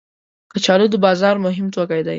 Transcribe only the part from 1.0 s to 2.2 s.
بازار مهم توکي دي